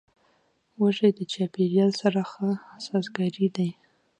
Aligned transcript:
وزې 0.79 1.09
د 1.17 1.19
چاپېریال 1.33 1.91
سره 2.01 2.19
ښه 2.31 2.49
سازګارې 2.85 3.47
دي 3.55 3.69